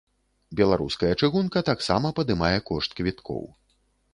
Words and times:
Беларуская 0.61 1.11
чыгунка 1.21 1.63
таксама 1.69 2.13
падымае 2.21 2.57
кошт 2.71 2.89
квіткоў. 3.01 3.43